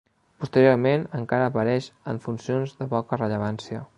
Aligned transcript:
Posteriorment 0.43 1.03
encara 1.19 1.51
apareix 1.51 1.91
en 2.13 2.21
funcions 2.25 2.75
de 2.83 2.91
poca 2.97 3.23
rellevància. 3.23 3.85